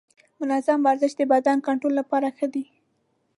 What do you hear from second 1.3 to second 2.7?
وزن کنټرول لپاره ښه دی.